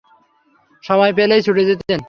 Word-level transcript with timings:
সময় 0.83 1.13
পেলেই 1.13 1.41
ছুটে 1.41 1.63
যেতেন। 1.65 1.99